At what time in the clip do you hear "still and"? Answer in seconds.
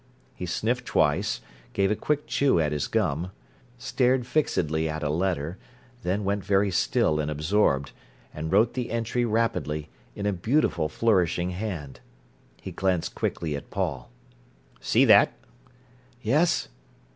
6.71-7.29